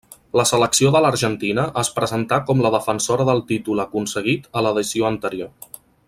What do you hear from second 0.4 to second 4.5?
selecció de l'Argentina, es presentà com la defensora del títol aconseguit